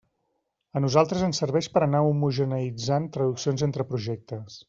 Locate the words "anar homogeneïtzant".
1.87-3.07